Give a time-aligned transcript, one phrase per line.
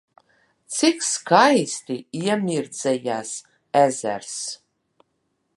[0.75, 3.37] Cik skaisti iemirdzējās
[3.85, 4.35] ezers!